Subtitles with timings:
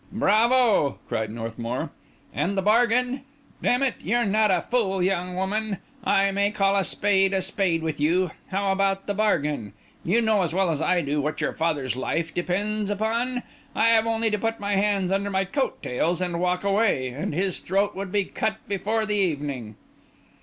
[0.11, 1.91] "Bravo!" cried Northmour.
[2.33, 3.21] "And the bargain?
[3.61, 7.83] D—n it, you're not a fool, young woman; I may call a spade a spade
[7.83, 8.31] with you.
[8.47, 9.73] How about the bargain?
[10.03, 13.43] You know as well as I do what your father's life depends upon.
[13.75, 17.35] I have only to put my hands under my coat tails and walk away, and
[17.35, 19.75] his throat would he cut before the evening."